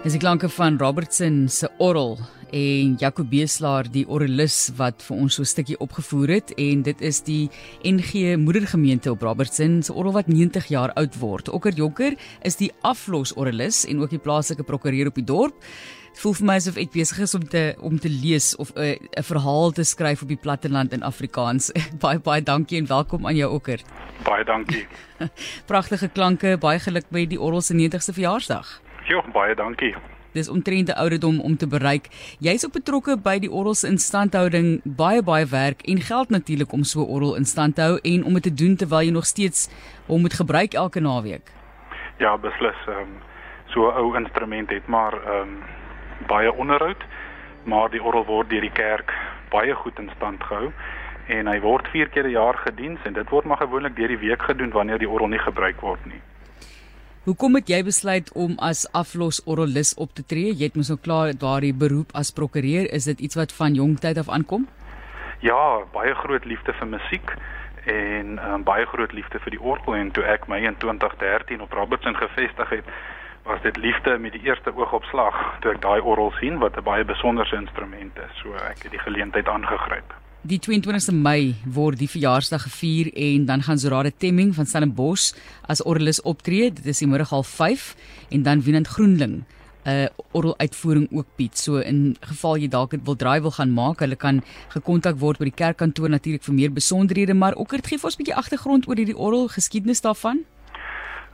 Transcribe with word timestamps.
Dis 0.00 0.14
die 0.16 0.20
klanke 0.22 0.48
van 0.48 0.78
Robertson 0.80 1.42
se 1.52 1.68
orrel 1.76 2.14
en 2.56 2.94
Jaco 2.96 3.20
Beeslaar 3.28 3.84
die 3.92 4.06
orrelis 4.08 4.70
wat 4.78 5.04
vir 5.04 5.18
ons 5.26 5.34
so 5.36 5.42
'n 5.42 5.50
stukkie 5.50 5.76
opgevoer 5.76 6.28
het 6.40 6.52
en 6.56 6.82
dit 6.82 7.02
is 7.02 7.20
die 7.20 7.50
NG 7.84 8.38
Moedergemeente 8.38 9.10
op 9.10 9.20
Robertson 9.20 9.82
se 9.82 9.92
orrel 9.92 10.12
wat 10.12 10.26
90 10.26 10.68
jaar 10.68 10.90
oud 10.94 11.18
word. 11.20 11.48
Okker 11.48 11.72
Jonker 11.72 12.16
is 12.42 12.56
die 12.56 12.72
aflos 12.80 13.36
orrelis 13.36 13.84
en 13.84 14.00
ook 14.00 14.10
die 14.10 14.18
plaaslike 14.18 14.62
prokureur 14.62 15.06
op 15.06 15.14
die 15.14 15.24
dorp. 15.24 15.60
Dit 15.60 16.20
voel 16.20 16.32
vir 16.32 16.46
my 16.46 16.54
asof 16.54 16.76
ek 16.76 16.92
besig 16.92 17.18
is 17.18 17.34
om 17.34 17.48
te 17.48 17.76
om 17.78 17.98
te 17.98 18.08
lees 18.08 18.56
of 18.56 18.72
'n 18.76 18.96
'n 19.18 19.22
verhaal 19.22 19.70
te 19.70 19.84
skryf 19.84 20.22
op 20.22 20.28
die 20.28 20.40
platteland 20.40 20.92
in 20.92 21.02
Afrikaans. 21.02 21.72
baie 22.00 22.18
baie 22.18 22.42
dankie 22.42 22.78
en 22.78 22.86
welkom 22.86 23.26
aan 23.26 23.36
jou 23.36 23.52
Okker. 23.52 23.80
Baie 24.24 24.44
dankie. 24.44 24.86
Pragtige 25.66 26.08
klanke, 26.08 26.56
baie 26.56 26.78
geluk 26.78 27.04
met 27.10 27.28
die 27.28 27.40
orrel 27.40 27.60
se 27.60 27.74
90ste 27.74 28.14
verjaarsdag. 28.14 28.80
Jo, 29.04 29.22
baie 29.32 29.54
dankie. 29.54 29.94
Dis 30.32 30.48
omtrent 30.48 30.88
'n 30.88 30.98
ouderdom 30.98 31.40
om 31.40 31.56
te 31.56 31.66
bereik. 31.66 32.08
Jy's 32.38 32.64
ook 32.64 32.72
betrokke 32.72 33.16
by 33.16 33.38
die 33.38 33.50
orrel 33.50 33.74
se 33.74 33.88
instandhouding, 33.88 34.80
baie 34.84 35.22
baie 35.22 35.46
werk 35.46 35.82
en 35.82 36.00
geld 36.00 36.30
natuurlik 36.30 36.72
om 36.72 36.84
so 36.84 37.02
orrel 37.02 37.36
in 37.36 37.44
stand 37.44 37.74
te 37.74 37.82
hou 37.82 37.98
en 38.02 38.24
om 38.24 38.32
dit 38.32 38.42
te 38.42 38.54
doen 38.54 38.76
terwyl 38.76 39.02
jy 39.02 39.10
nog 39.10 39.26
steeds 39.26 39.68
hom 40.06 40.20
moet 40.20 40.34
gebruik 40.34 40.74
elke 40.74 41.00
naweek. 41.00 41.50
Ja, 42.18 42.38
beslis. 42.38 42.76
Ehm 42.86 42.98
um, 42.98 43.18
so 43.66 43.90
'n 43.90 43.96
ou 43.96 44.16
instrument 44.16 44.70
het 44.70 44.86
maar 44.86 45.12
ehm 45.12 45.42
um, 45.42 45.62
baie 46.26 46.52
onderhoud, 46.52 47.04
maar 47.64 47.90
die 47.90 48.02
orrel 48.02 48.24
word 48.24 48.50
deur 48.50 48.60
die 48.60 48.72
kerk 48.72 49.12
baie 49.50 49.74
goed 49.74 49.98
in 49.98 50.10
stand 50.16 50.42
gehou 50.44 50.72
en 51.26 51.46
hy 51.46 51.60
word 51.60 51.88
4 51.88 52.08
keer 52.08 52.26
'n 52.26 52.30
jaar 52.30 52.56
gediens 52.56 53.00
en 53.04 53.12
dit 53.12 53.28
word 53.30 53.44
maar 53.44 53.56
gewoonlik 53.56 53.96
deur 53.96 54.08
die 54.08 54.24
week 54.28 54.42
gedoen 54.42 54.70
wanneer 54.70 54.98
die 54.98 55.08
orrel 55.08 55.28
nie 55.28 55.38
gebruik 55.38 55.80
word 55.80 56.06
nie. 56.06 56.20
Hoekom 57.20 57.58
het 57.58 57.68
jy 57.68 57.82
besluit 57.84 58.30
om 58.32 58.54
as 58.64 58.86
aflos 58.96 59.42
orrelis 59.44 59.90
op 60.00 60.14
te 60.16 60.22
tree? 60.24 60.54
Jy 60.56 60.70
het 60.70 60.76
mos 60.80 60.88
nou 60.88 60.96
klaar 61.04 61.34
daardie 61.36 61.74
beroep 61.76 62.14
as 62.16 62.30
prokureur. 62.32 62.86
Is 62.96 63.04
dit 63.10 63.20
iets 63.20 63.36
wat 63.36 63.52
van 63.52 63.76
jong 63.76 63.98
tyd 64.00 64.16
af 64.22 64.30
aankom? 64.32 64.64
Ja, 65.44 65.84
baie 65.92 66.14
groot 66.22 66.48
liefde 66.48 66.72
vir 66.78 66.88
musiek 66.88 67.34
en 67.92 68.40
um, 68.40 68.64
baie 68.64 68.86
groot 68.88 69.12
liefde 69.12 69.36
vir 69.44 69.52
die 69.52 69.60
orgel 69.60 69.98
en 69.98 70.14
toe 70.16 70.24
ek 70.24 70.48
my 70.48 70.62
in 70.64 70.78
2013 70.80 71.60
op 71.60 71.76
Robertson 71.76 72.16
gevestig 72.16 72.72
het, 72.78 72.88
was 73.44 73.60
dit 73.68 73.76
liefde 73.76 74.16
met 74.16 74.32
die 74.32 74.42
eerste 74.48 74.72
oog 74.72 74.96
op 74.96 75.04
slag 75.12 75.36
toe 75.60 75.74
ek 75.74 75.84
daai 75.84 76.00
orgel 76.00 76.32
sien 76.40 76.56
wat 76.64 76.80
'n 76.80 76.88
baie 76.88 77.04
besonderse 77.04 77.56
instrument 77.56 78.16
is. 78.16 78.32
So 78.40 78.56
ek 78.56 78.80
het 78.88 78.96
die 78.96 79.04
geleentheid 79.04 79.48
aangegryp. 79.48 80.16
Die 80.40 80.56
22ste 80.56 81.12
Mei 81.12 81.52
word 81.68 81.98
die 82.00 82.08
verjaarsdag 82.08 82.62
gevier 82.64 83.10
en 83.12 83.42
dan 83.44 83.60
gaan 83.60 83.76
Zorade 83.76 84.08
Temming 84.08 84.54
van 84.56 84.64
Stellenbosch 84.64 85.34
as 85.68 85.82
orgelis 85.84 86.22
optree. 86.24 86.70
Dit 86.72 86.86
is 86.88 87.02
die 87.02 87.08
middag 87.08 87.28
half 87.28 87.48
5 87.58 87.82
en 88.32 88.46
dan 88.46 88.62
Wienand 88.64 88.88
Groenling 88.88 89.42
'n 89.84 89.90
uh, 89.90 90.06
orgel 90.32 90.54
uitvoering 90.58 91.08
ook 91.12 91.26
bied. 91.36 91.58
So 91.58 91.76
in 91.76 92.16
geval 92.20 92.56
jy 92.56 92.68
dalk 92.68 92.94
wil 93.04 93.16
draai 93.16 93.40
wil 93.40 93.50
gaan 93.50 93.74
maak, 93.74 94.00
hulle 94.00 94.16
kan 94.16 94.40
gekontak 94.72 95.18
word 95.20 95.38
by 95.38 95.44
die 95.44 95.60
kerkkantoor 95.60 96.08
natuurlik 96.08 96.42
vir 96.42 96.54
meer 96.54 96.72
besonderhede, 96.72 97.34
maar 97.34 97.54
ook 97.54 97.72
het 97.72 97.86
gee 97.86 97.98
vir 97.98 98.08
ons 98.08 98.16
'n 98.16 98.22
bietjie 98.24 98.40
agtergrond 98.40 98.88
oor 98.88 98.96
hierdie 98.96 99.16
orgel 99.16 99.48
geskiedenis 99.48 100.00
daarvan. 100.00 100.44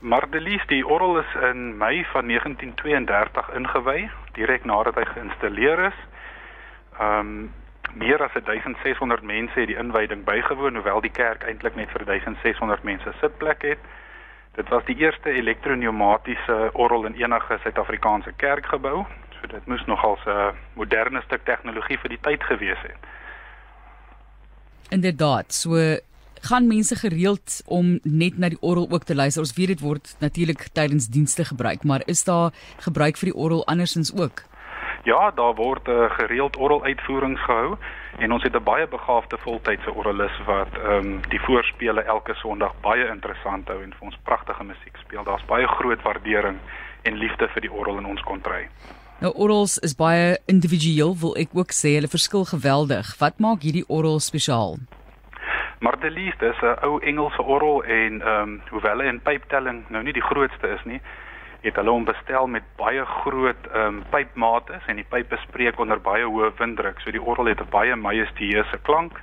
Mardelies, 0.00 0.66
die 0.66 0.86
orgel 0.86 1.18
is 1.18 1.32
in 1.50 1.78
Mei 1.78 2.04
van 2.12 2.26
1932 2.26 3.54
ingewy, 3.54 4.10
direk 4.34 4.64
nadat 4.64 4.94
hy 4.94 5.04
geïnstalleer 5.04 5.86
is. 5.86 5.98
Ehm 6.98 7.20
um, 7.20 7.50
meer 7.94 8.22
as 8.22 8.32
1600 8.32 9.22
mense 9.22 9.60
het 9.60 9.68
die 9.68 9.78
inwyding 9.78 10.24
bygewoon 10.24 10.74
hoewel 10.74 11.00
die 11.00 11.10
kerk 11.10 11.44
eintlik 11.44 11.76
net 11.76 11.90
vir 11.90 12.04
1600 12.04 12.82
mense 12.84 13.12
sitplek 13.20 13.62
het. 13.62 13.78
Dit 14.56 14.68
was 14.68 14.84
die 14.84 14.96
eerste 14.96 15.30
elektropneumatiese 15.30 16.70
orgel 16.72 17.04
in 17.04 17.14
enige 17.14 17.58
Suid-Afrikaanse 17.62 18.32
kerkgebou. 18.36 19.04
So 19.36 19.46
dit 19.52 19.66
moes 19.66 19.84
nogal 19.86 20.18
'n 20.26 20.54
moderne 20.74 21.22
stuk 21.22 21.44
tegnologie 21.44 21.98
vir 21.98 22.08
die 22.08 22.20
tyd 22.20 22.42
gewees 22.42 22.82
het. 22.82 23.00
Inderdaad, 24.90 25.52
so 25.52 25.98
gaan 26.40 26.66
mense 26.66 26.96
gereeld 26.96 27.62
om 27.66 27.98
net 28.02 28.38
na 28.38 28.48
die 28.48 28.60
orgel 28.60 28.90
ook 28.90 29.04
te 29.04 29.14
luister. 29.14 29.42
Ons 29.42 29.54
weet 29.56 29.74
dit 29.74 29.80
word 29.80 30.14
natuurlik 30.18 30.68
tydens 30.72 31.08
dienste 31.08 31.44
gebruik, 31.44 31.84
maar 31.84 32.02
is 32.06 32.24
daar 32.24 32.52
gebruik 32.78 33.16
vir 33.16 33.32
die 33.32 33.38
orgel 33.38 33.66
andersins 33.66 34.14
ook? 34.14 34.44
Ja, 35.06 35.30
daar 35.30 35.54
word 35.54 35.88
uh, 35.88 36.10
gereeld 36.10 36.56
orrel 36.56 36.84
uitvoerings 36.84 37.44
gehou 37.44 37.76
en 38.18 38.32
ons 38.32 38.42
het 38.42 38.56
'n 38.56 38.62
baie 38.62 38.86
begaafde 38.88 39.38
voltydse 39.38 39.94
orrelis 39.94 40.36
wat 40.46 40.72
ehm 40.74 41.06
um, 41.06 41.20
die 41.28 41.40
voorspele 41.40 42.02
elke 42.02 42.34
Sondag 42.34 42.72
baie 42.80 43.06
interessant 43.08 43.68
hou 43.68 43.82
en 43.82 43.92
vir 43.98 44.06
ons 44.06 44.18
pragtige 44.22 44.64
musiek 44.64 44.96
speel. 44.96 45.24
Daar's 45.24 45.44
baie 45.44 45.66
groot 45.66 46.02
waardering 46.02 46.58
en 47.02 47.14
liefde 47.14 47.48
vir 47.48 47.60
die 47.60 47.72
orrel 47.72 47.98
in 47.98 48.06
ons 48.06 48.22
kontry. 48.22 48.68
Nou 49.20 49.32
orrels 49.34 49.78
is 49.78 49.94
baie 49.94 50.38
individueel, 50.46 51.16
wil 51.20 51.36
ek 51.36 51.48
ook 51.52 51.70
sê, 51.70 51.88
hulle 51.94 52.08
verskil 52.08 52.44
geweldig. 52.44 53.18
Wat 53.18 53.38
maak 53.38 53.62
hierdie 53.62 53.88
orrel 53.88 54.18
spesiaal? 54.20 54.76
Martelies, 55.78 56.34
dis 56.38 56.60
'n 56.62 56.78
ou 56.82 56.98
Engelse 57.00 57.42
orrel 57.42 57.84
en 57.84 58.20
ehm 58.22 58.42
um, 58.42 58.62
hoewel 58.70 58.98
hy 58.98 59.06
in 59.06 59.20
pyptelling 59.20 59.84
nou 59.88 60.02
nie 60.02 60.12
die 60.12 60.28
grootste 60.30 60.68
is 60.68 60.84
nie, 60.84 61.00
het 61.66 61.78
hulle 61.80 61.90
hom 61.90 62.04
bestel 62.06 62.46
met 62.46 62.66
baie 62.78 63.04
groot 63.22 63.66
ehm 63.72 63.98
um, 63.98 64.02
pypmate 64.10 64.78
en 64.86 65.00
die 65.00 65.08
pype 65.08 65.38
spreek 65.42 65.80
onder 65.82 66.00
baie 66.00 66.24
hoë 66.24 66.52
winddruk. 66.58 67.00
So 67.02 67.10
die 67.10 67.22
orgel 67.22 67.50
het 67.50 67.60
'n 67.60 67.70
baie 67.70 67.96
majestueuse 67.96 68.78
klank 68.82 69.20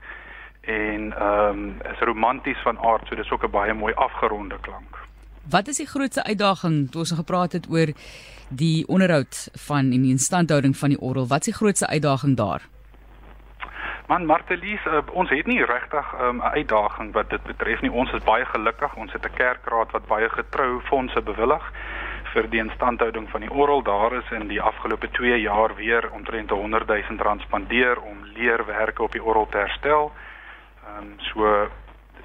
en 0.62 1.14
ehm 1.14 1.50
um, 1.50 1.82
is 1.92 2.00
romanties 2.00 2.62
van 2.64 2.80
aard, 2.80 3.08
so 3.08 3.16
dis 3.16 3.32
ook 3.32 3.44
'n 3.44 3.52
baie 3.52 3.74
mooi 3.74 3.94
afgeronde 3.94 4.58
klank. 4.62 5.00
Wat 5.50 5.68
is 5.68 5.78
die 5.78 5.88
grootste 5.88 6.24
uitdaging 6.24 6.92
toe 6.92 7.00
ons 7.00 7.10
nou 7.10 7.22
gepraat 7.22 7.52
het 7.52 7.70
oor 7.70 7.88
die 8.50 8.88
onderhoud 8.88 9.50
van 9.68 9.92
en 9.92 10.02
die 10.02 10.12
instandhouding 10.12 10.78
van 10.78 10.90
die 10.90 11.00
orgel? 11.00 11.28
Wat 11.28 11.40
is 11.40 11.46
die 11.46 11.60
grootste 11.62 11.88
uitdaging 11.88 12.38
daar? 12.38 12.62
Man 14.08 14.26
Martelies, 14.26 14.86
uh, 14.86 15.00
ons 15.12 15.30
het 15.30 15.46
nie 15.48 15.66
regtig 15.66 16.14
ehm, 16.14 16.24
'n 16.24 16.28
um, 16.30 16.42
uitdaging 16.42 17.14
wat 17.14 17.30
dit 17.30 17.44
betref 17.44 17.82
nie. 17.82 17.92
Ons 17.92 18.12
is 18.12 18.24
baie 18.24 18.46
gelukkig. 18.46 18.96
Ons 18.96 19.12
het 19.14 19.26
'n 19.26 19.34
kerkraad 19.34 19.92
wat 19.92 20.06
baie 20.08 20.30
getrou 20.30 20.82
fondse 20.82 21.22
bewillig 21.22 21.72
vir 22.34 22.50
die 22.50 22.62
instandhouding 22.64 23.30
van 23.30 23.46
die 23.46 23.52
orgel 23.52 23.84
daar 23.86 24.14
is 24.18 24.32
in 24.32 24.48
die 24.50 24.62
afgelope 24.62 25.10
2 25.18 25.38
jaar 25.42 25.76
weer 25.76 26.10
omtrent 26.12 26.50
100 26.50 26.88
000 26.88 27.24
rand 27.28 27.42
spandeer 27.42 28.02
om 28.02 28.26
leerwerke 28.36 29.04
op 29.04 29.12
die 29.12 29.24
orgel 29.24 29.48
te 29.52 29.58
herstel. 29.58 30.12
Ehm 30.84 30.98
um, 31.04 31.16
so 31.30 31.70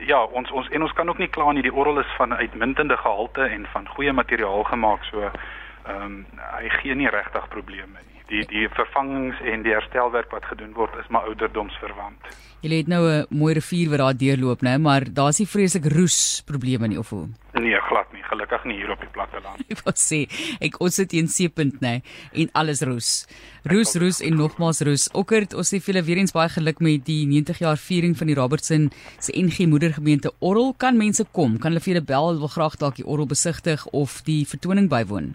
ja, 0.07 0.23
ons 0.25 0.51
ons 0.51 0.69
en 0.69 0.83
ons 0.83 0.93
kan 0.93 1.09
ook 1.09 1.19
nie 1.19 1.31
kla 1.33 1.53
nie. 1.53 1.63
Die 1.63 1.75
orgel 1.75 2.01
is 2.01 2.17
van 2.17 2.35
uitmuntende 2.35 2.97
gehalte 2.97 3.49
en 3.49 3.67
van 3.73 3.89
goeie 3.89 4.13
materiaal 4.13 4.65
gemaak, 4.65 5.05
so 5.11 5.25
ehm 5.29 6.03
um, 6.03 6.21
hy 6.59 6.69
gee 6.81 6.95
nie 6.95 7.11
regtig 7.11 7.49
probleme 7.49 8.01
nie. 8.07 8.23
Die 8.29 8.45
die 8.49 8.69
vervangings 8.69 9.41
en 9.41 9.63
die 9.65 9.73
herstelwerk 9.73 10.31
wat 10.31 10.45
gedoen 10.45 10.75
word 10.77 10.97
is 11.01 11.09
maar 11.09 11.29
ouderdomsverwant. 11.31 12.33
Jy 12.61 12.77
het 12.77 12.89
nou 12.89 13.05
'n 13.09 13.27
mooi 13.31 13.55
rivier 13.55 13.91
wat 13.91 13.99
daar 13.99 14.17
deurloop, 14.17 14.63
né, 14.63 14.79
maar 14.79 15.03
daar's 15.13 15.39
nie 15.39 15.49
vreeslik 15.49 15.87
roes 15.93 16.43
probleme 16.47 16.89
nie 16.89 16.99
of 16.99 17.11
hoe? 17.11 17.29
Glad 17.89 18.13
nie. 18.13 18.23
Gelukkig 18.29 18.65
nie 18.69 18.77
hier 18.81 18.93
op 18.93 19.01
die 19.01 19.11
platte 19.13 19.41
land. 19.45 19.63
Ek 19.73 19.81
wil 19.87 19.97
sê, 19.97 20.21
ek 20.65 20.77
ons 20.85 20.99
sit 21.01 21.15
hier 21.15 21.25
in 21.25 21.31
Seepunt, 21.33 21.81
né, 21.85 21.99
en 22.37 22.51
alles 22.59 22.83
roes. 22.87 23.11
Roes, 23.69 23.95
roes 24.01 24.21
en 24.25 24.37
nogmaals 24.39 24.83
roes. 24.87 25.09
Okkert, 25.17 25.57
ons 25.59 25.73
sê 25.73 25.81
vir 25.81 25.95
julle 25.95 26.05
weer 26.07 26.21
eens 26.23 26.35
baie 26.37 26.53
geluk 26.53 26.83
met 26.85 27.05
die 27.09 27.23
90 27.31 27.63
jaar 27.65 27.81
viering 27.81 28.17
van 28.19 28.31
die 28.31 28.37
Robertson 28.39 28.89
se 29.17 29.33
NG 29.37 29.69
Moedergemeente 29.71 30.33
Orrel. 30.45 30.75
Kan 30.77 31.01
mense 31.01 31.25
kom? 31.33 31.57
Kan 31.57 31.73
hulle 31.73 31.85
vir 31.85 31.95
julle 31.95 32.07
bel? 32.13 32.31
Hulle 32.33 32.45
wil 32.45 32.53
graag 32.53 32.79
dalk 32.81 33.01
die 33.01 33.07
Orrel 33.09 33.29
besigtig 33.31 33.85
of 33.97 34.21
die 34.29 34.43
vertoning 34.49 34.91
bywoon. 34.93 35.35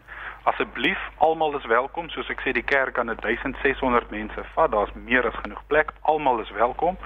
Asseblief, 0.49 0.99
almal 1.23 1.55
is 1.57 1.67
welkom. 1.71 2.09
Soos 2.11 2.29
ek 2.33 2.41
sê, 2.43 2.53
die 2.55 2.65
kerk 2.67 2.97
kan 2.97 3.09
1600 3.09 4.11
mense 4.11 4.43
vat. 4.55 4.73
Daar's 4.73 4.91
meer 5.07 5.29
as 5.29 5.37
genoeg 5.41 5.61
plek. 5.71 5.93
Almal 6.03 6.43
is 6.43 6.51
welkom. 6.57 6.99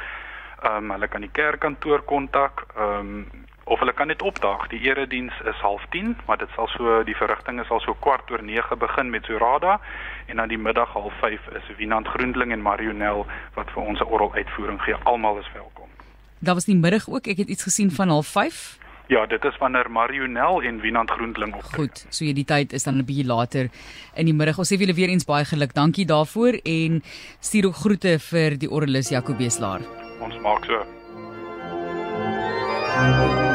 Ehm 0.63 0.87
um, 0.87 0.95
hulle 0.95 1.07
kan 1.07 1.21
die 1.21 1.31
kerkkantoor 1.31 2.01
kontak. 2.09 2.65
Ehm 2.75 3.13
um, 3.19 3.45
of 3.67 3.79
hulle 3.79 3.93
kan 3.93 4.07
net 4.07 4.21
opdaag. 4.21 4.67
Die 4.67 4.79
erediens 4.79 5.33
is 5.45 5.59
09:30, 5.61 6.25
maar 6.25 6.37
dit 6.37 6.49
sal 6.55 6.67
so 6.67 7.03
die 7.03 7.15
verrigting 7.15 7.59
is 7.61 7.69
al 7.69 7.79
so 7.79 7.95
kwart 7.99 8.31
oor 8.31 8.43
9 8.43 8.77
begin 8.77 9.09
met 9.09 9.25
Sorada 9.25 9.79
en 10.25 10.35
dan 10.35 10.47
die 10.47 10.57
middag 10.57 10.95
05:30 10.95 11.55
is 11.59 11.75
Wienand 11.77 12.07
Groendling 12.07 12.51
en 12.51 12.61
Marionel 12.61 13.25
wat 13.53 13.71
vir 13.73 13.83
ons 13.83 13.99
'n 13.99 14.03
orgel 14.03 14.33
uitvoering 14.33 14.81
gee. 14.81 14.95
Almal 15.03 15.37
is 15.37 15.51
welkom. 15.53 15.87
Daar 16.39 16.53
was 16.53 16.65
die 16.65 16.75
middag 16.75 17.09
ook. 17.09 17.27
Ek 17.27 17.37
het 17.37 17.47
iets 17.47 17.63
gesien 17.63 17.91
van 17.91 18.09
05:30. 18.23 18.85
Ja, 19.07 19.25
dit 19.25 19.43
is 19.43 19.57
wanneer 19.57 19.91
Marionel 19.91 20.61
en 20.61 20.79
Wienand 20.79 21.11
Groendling 21.11 21.53
optree. 21.55 21.87
Goed, 21.87 22.05
so 22.09 22.25
jy 22.25 22.33
die 22.33 22.45
tyd 22.45 22.73
is 22.73 22.83
dan 22.83 22.97
'n 22.97 23.05
bietjie 23.05 23.25
later 23.25 23.69
in 24.15 24.25
die 24.25 24.33
middag. 24.33 24.57
Ons 24.57 24.73
sê 24.73 24.77
vir 24.77 24.85
julle 24.85 24.95
weer 24.95 25.09
eens 25.09 25.25
baie 25.25 25.45
geluk. 25.45 25.73
Dankie 25.73 26.05
daarvoor 26.05 26.59
en 26.63 27.03
stuur 27.39 27.65
ook 27.65 27.75
groete 27.75 28.19
vir 28.19 28.57
die 28.57 28.69
orgelis 28.69 29.09
Jacobeslaar. 29.09 29.81
Ons 30.19 30.39
maak 30.39 30.65
so. 30.65 30.97
Thank 32.97 33.41
you. 33.41 33.46